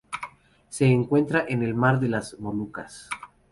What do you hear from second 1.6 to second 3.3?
el Mar de las Molucas.